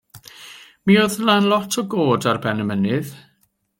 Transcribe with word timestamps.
Mi 0.91 0.95
oedd 1.01 1.17
'na 1.27 1.35
lot 1.51 1.77
o 1.81 1.83
goed 1.93 2.27
ar 2.33 2.41
ben 2.47 2.65
y 2.65 2.67
mynydd. 2.71 3.13